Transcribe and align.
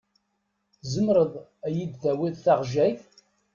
Tzemreḍ 0.81 1.33
ad 1.65 1.73
yid-tawiḍ 1.77 2.35
taɣejayt? 2.39 3.05